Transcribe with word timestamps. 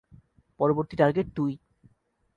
পরবর্তী 0.59 0.95
টার্গেট 0.97 1.27
তুই! 1.35 1.51